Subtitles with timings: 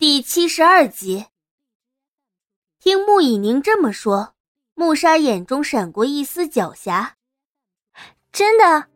[0.00, 1.26] 第七十二集。
[2.78, 4.32] 听穆以宁这么说，
[4.76, 7.08] 穆莎眼中闪过一丝狡黠。
[8.30, 8.86] 真的？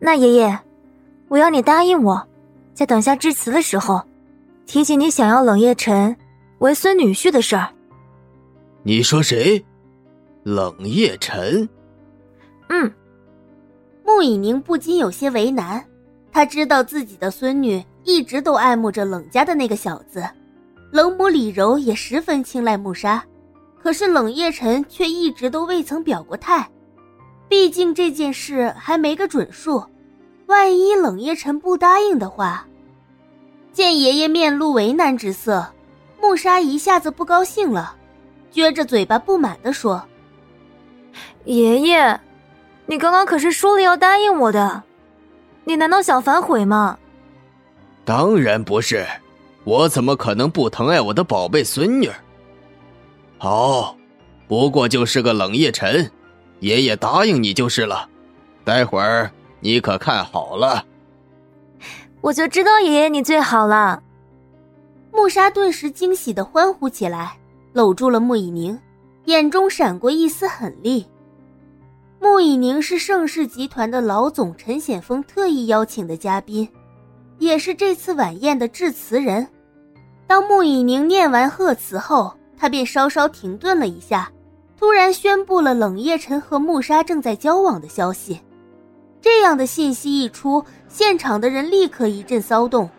[0.00, 0.58] 那爷爷，
[1.28, 2.28] 我要你答应我，
[2.74, 4.04] 在等下致辞的时候，
[4.66, 6.16] 提起你想要冷夜辰
[6.58, 7.72] 为孙女婿的事儿。
[8.82, 9.64] 你说谁？
[10.42, 11.68] 冷夜辰？
[12.68, 12.92] 嗯。
[14.02, 15.86] 穆以宁不禁有些为难，
[16.36, 17.82] 他知道自己的孙女。
[18.04, 20.22] 一直都爱慕着冷家的那个小子，
[20.92, 23.24] 冷母李柔也十分青睐穆莎，
[23.82, 26.68] 可是冷夜辰却一直都未曾表过态。
[27.48, 29.82] 毕竟这件事还没个准数，
[30.44, 32.64] 万一冷夜辰不答应的话，
[33.72, 35.66] 见爷爷面露为难之色，
[36.20, 37.96] 穆莎一下子不高兴了，
[38.52, 40.00] 撅着嘴巴不满地说
[41.44, 42.20] ：“爷爷，
[42.84, 44.80] 你刚刚可是说了要答应我的，
[45.66, 46.96] 你难道想反悔吗？”
[48.06, 49.04] 当然不是，
[49.64, 52.08] 我怎么可能不疼爱我的宝贝孙女？
[53.36, 53.96] 好，
[54.46, 56.10] 不过就是个冷夜晨，
[56.60, 58.08] 爷爷答应你就是了。
[58.64, 60.84] 待会儿你可看好了。
[62.20, 64.02] 我就知道爷爷你最好了。
[65.12, 67.36] 穆莎顿时惊喜的欢呼起来，
[67.72, 68.78] 搂住了穆以宁，
[69.24, 71.06] 眼中闪过一丝狠厉。
[72.28, 76.68] 穆以宁是盛世集团的老总陈显峰特意邀请的嘉宾。
[77.38, 79.46] 也是这次晚宴的致辞人。
[80.26, 84.28] 当穆以宁念完贺词后，他便稍稍停顿了一下，
[84.76, 88.40] 突然宣布了冷夜辰和穆莎正在交往的消息。
[89.20, 92.90] 这样的信息一出，现场的人立刻一阵骚动，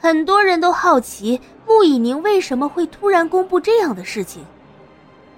[0.00, 4.44] 很多人都好奇穆以宁为什么会突然公布这样的事情。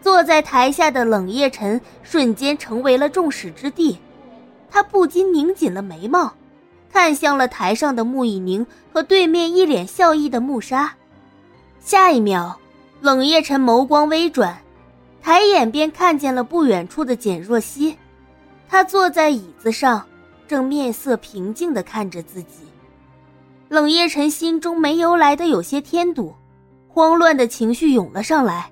[0.03, 3.99] 坐在台下的冷夜辰瞬间成为了众矢之的，
[4.71, 6.33] 他不禁拧紧了眉毛。
[6.93, 10.93] 看向了台上的穆以宁和对面一脸笑意的穆莎，
[11.79, 12.59] 下一秒，
[13.01, 14.59] 冷夜辰眸光微转，
[15.23, 17.97] 抬眼便看见了不远处的简若曦，
[18.69, 20.05] 她坐在椅子上，
[20.49, 22.65] 正面色平静的看着自己。
[23.69, 26.35] 冷夜辰心中没由来的有些添堵，
[26.89, 28.69] 慌乱的情绪涌了上来，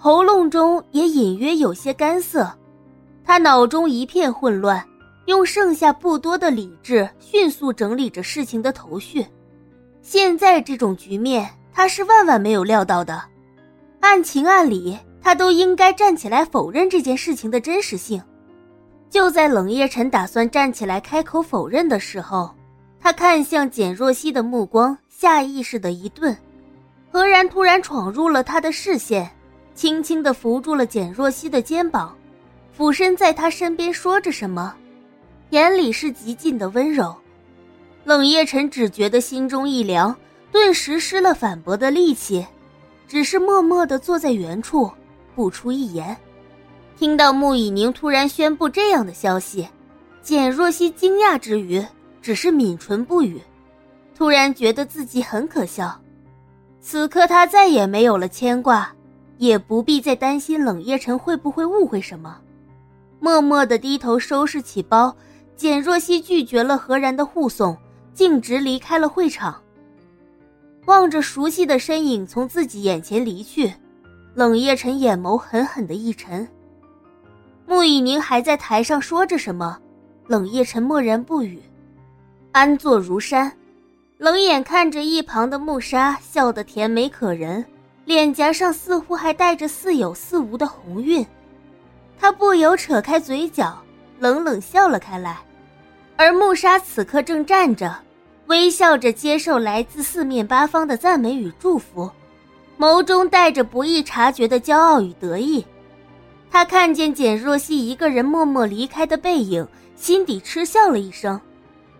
[0.00, 2.48] 喉咙中也隐约有些干涩，
[3.24, 4.82] 他脑中一片混乱。
[5.26, 9.26] 用剩下不多的理智迅速整理着事情的头绪，
[10.00, 13.22] 现在这种局面他是万万没有料到的，
[14.00, 18.22] 按情按理他都应该站起来否认这件事情的真实性。
[19.10, 22.50] 就在冷夜辰打算站起来开口否认的时候，
[22.98, 26.34] 他看向简若曦的目光下意识的一顿，
[27.12, 29.30] 何然突然闯入了他的视线，
[29.78, 32.12] 轻轻的扶住了简若曦的肩膀，
[32.72, 34.74] 俯身在他身边说着什么。
[35.50, 37.14] 眼里是极尽的温柔，
[38.02, 40.12] 冷夜辰只觉得心中一凉，
[40.50, 42.44] 顿时失了反驳的力气，
[43.06, 44.90] 只是默默的坐在原处，
[45.36, 46.16] 不出一言。
[46.98, 49.68] 听到穆以宁突然宣布这样的消息，
[50.22, 51.80] 简若曦惊讶之余，
[52.20, 53.40] 只是抿唇不语。
[54.12, 55.96] 突然觉得自己很可笑，
[56.80, 58.92] 此刻他再也没有了牵挂，
[59.38, 62.38] 也不必再担心冷夜辰会不会误会什么，
[63.20, 65.16] 默默的低头收拾起包。
[65.56, 67.76] 简若曦拒绝了何然的护送，
[68.14, 69.60] 径直离开了会场。
[70.86, 73.72] 望着熟悉的身影从自己眼前离去，
[74.34, 76.46] 冷夜辰眼眸狠狠的一沉。
[77.66, 79.76] 穆以宁还在台上说着什么，
[80.28, 81.60] 冷夜辰默然不语，
[82.52, 83.52] 安坐如山，
[84.16, 87.64] 冷眼看着一旁的穆莎，笑得甜美可人，
[88.08, 91.26] 脸颊上似乎还带着似有似无的红晕，
[92.18, 93.78] 他不由扯开嘴角，
[94.18, 95.36] 冷冷笑了开来。
[96.16, 97.94] 而穆莎此刻正站着，
[98.46, 102.10] 微笑着接受来自四面八方的赞美与祝福，
[102.78, 105.62] 眸中带着不易察觉的骄傲与得意。
[106.50, 111.38] 他看见简若曦一个人默默离开的背影，心底嗤笑了一声，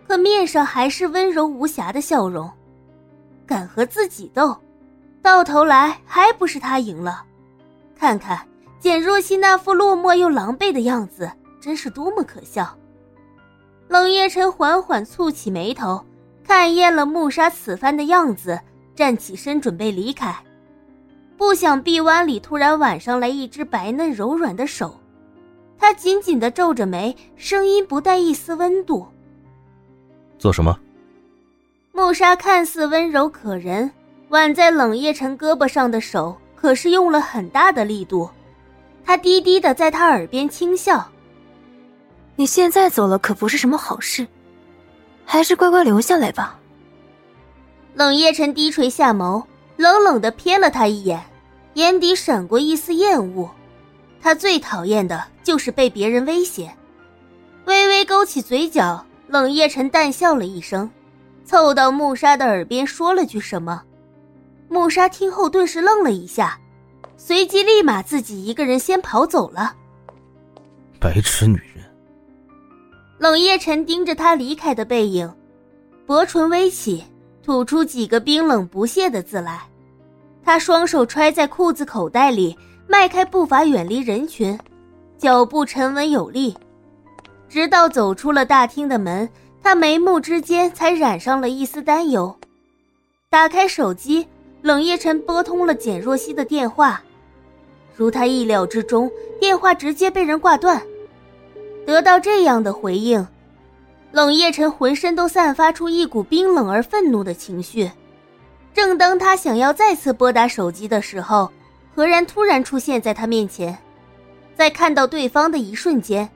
[0.07, 2.49] 可面上还是温柔无瑕的笑容。
[3.45, 4.57] 敢和自己斗，
[5.21, 7.23] 到头来还不是他赢了？
[7.95, 8.47] 看看
[8.79, 11.29] 简若曦那副落寞又狼狈的样子，
[11.59, 12.77] 真是多么可笑！
[13.89, 16.05] 冷夜辰缓缓蹙起眉头，
[16.45, 18.59] 看厌了穆莎此番的样子，
[18.95, 20.35] 站起身准备离开，
[21.37, 24.99] 不想臂弯里突然挽上来一只白嫩柔软的手，
[25.77, 29.07] 他紧紧的皱着眉，声音不带一丝温度
[30.39, 30.79] ：“做什么？”
[31.91, 33.91] 穆莎看似温柔可人，
[34.29, 38.29] 挽在冷夜辰胳膊上的手可是用了很大的力度，
[39.03, 41.07] 他低低的在他耳边轻笑。
[42.35, 44.27] 你现在走了可不是什么好事，
[45.25, 46.59] 还是乖乖留下来吧。
[47.95, 49.43] 冷夜辰低垂下眸，
[49.77, 51.21] 冷冷的瞥了他一眼，
[51.73, 53.49] 眼底闪过一丝厌恶。
[54.21, 56.71] 他最讨厌的就是被别人威胁。
[57.65, 60.89] 微微勾起嘴角，冷夜晨淡笑了一声，
[61.45, 63.81] 凑到穆莎的耳边说了句什么。
[64.69, 66.57] 穆莎听后顿时愣了一下，
[67.17, 69.75] 随即立马自己一个人先跑走了。
[70.99, 71.83] 白痴女人。
[73.17, 75.29] 冷夜晨盯着他离开的背影，
[76.05, 77.03] 薄唇微起，
[77.43, 79.61] 吐出几个冰冷不屑的字来。
[80.43, 82.57] 他双手揣在裤子口袋里。
[82.91, 84.57] 迈开步伐远离人群，
[85.15, 86.57] 脚步沉稳有力，
[87.47, 89.29] 直到走出了大厅的门，
[89.61, 92.35] 他眉目之间才染上了一丝担忧。
[93.29, 94.27] 打开手机，
[94.61, 97.01] 冷夜晨拨通了简若曦的电话，
[97.95, 99.09] 如他意料之中，
[99.39, 100.81] 电话直接被人挂断。
[101.85, 103.25] 得到这样的回应，
[104.11, 107.89] 冷夜晨浑身都散发出一股冰冷而愤怒的情绪。
[108.73, 111.49] 正当他想要再次拨打手机的时候，
[111.95, 113.77] 何然突然出现在他面前，
[114.57, 116.29] 在看到对方的一瞬间，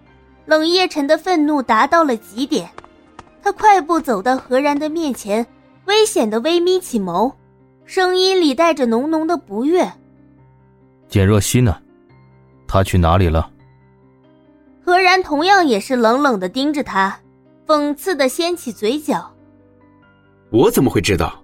[0.46, 2.70] 冷夜晨的愤怒达到了极点。
[3.44, 5.46] 他快步走到何然的面前，
[5.86, 7.32] 危险的微眯起眸，
[7.94, 9.88] 声音里带着浓浓的不悦
[11.08, 11.78] ：“简若曦呢？
[12.68, 13.52] 她去哪里了？”
[14.84, 17.20] 何然同样也是冷冷的盯着他，
[17.68, 19.32] 讽刺的掀起嘴角
[20.50, 21.40] ：“我怎么会知道？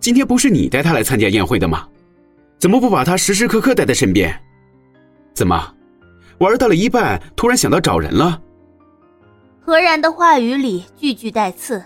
[0.00, 1.86] 今天不是你带他来参加宴会的吗？”
[2.58, 4.36] 怎么不把他时时刻刻带在身边？
[5.32, 5.72] 怎么，
[6.38, 8.42] 玩到了一半，突然想到找人了？
[9.60, 11.80] 何然的话语里句句带刺，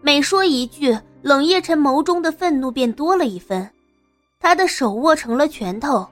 [0.00, 3.70] 每说一句，冷夜晨眸中的愤怒便多了一分。
[4.40, 6.08] 他的手握成了拳头，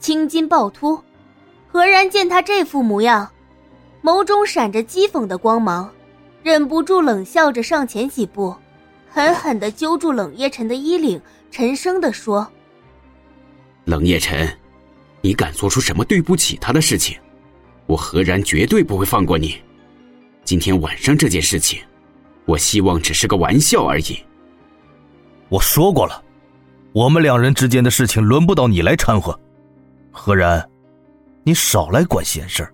[0.00, 0.98] 青筋暴突。
[1.68, 3.30] 何然见他这副模样，
[4.02, 5.92] 眸中闪着讥讽的光芒，
[6.42, 8.54] 忍不住冷笑着上前几步，
[9.10, 11.20] 狠狠地揪住冷夜晨的衣领，
[11.50, 12.50] 沉声地说。
[13.84, 14.48] 冷夜晨，
[15.20, 17.18] 你敢做出什么对不起他的事情，
[17.84, 19.60] 我何然绝对不会放过你。
[20.44, 21.78] 今天晚上这件事情，
[22.46, 24.18] 我希望只是个玩笑而已。
[25.48, 26.22] 我说过了，
[26.92, 29.38] 我们两人之间的事情轮不到你来掺和。
[30.10, 30.68] 何然，
[31.44, 32.68] 你少来管闲事。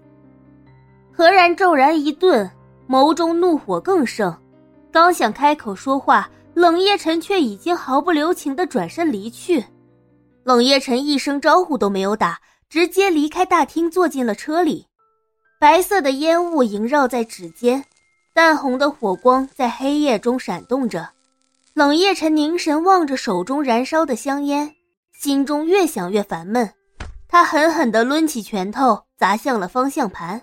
[1.12, 2.50] 何然骤然一顿，
[2.88, 4.34] 眸中怒火更盛，
[4.90, 9.62] 刚想开口说话，冷夜晨却已经毫不留情的转身离去。
[10.44, 12.40] 冷夜晨一声招呼都没有打，
[12.70, 14.86] 直接离开大厅，坐进了车里。
[15.60, 17.84] 白色的烟雾萦绕在指尖，
[18.32, 21.10] 淡红的火光在黑夜中闪动着。
[21.74, 24.74] 冷夜晨凝神望着手中燃烧的香烟，
[25.18, 26.70] 心中越想越烦闷。
[27.26, 30.42] 他狠狠地抡起拳头砸向了方向盘，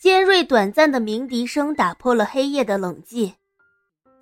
[0.00, 3.34] 尖锐短暂的鸣笛声打破了黑夜的冷寂，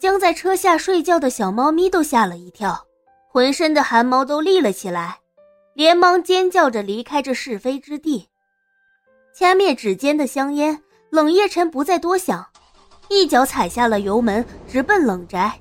[0.00, 2.84] 将在车下睡觉的小猫咪都吓了一跳。
[3.28, 5.20] 浑身的汗毛都立了起来，
[5.74, 8.28] 连忙尖叫着离开这是非之地。
[9.32, 12.44] 掐灭指尖的香烟，冷夜晨不再多想，
[13.08, 15.60] 一脚踩下了油门，直奔冷宅。